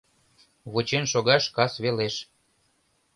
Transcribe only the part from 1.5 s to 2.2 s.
кас велеш.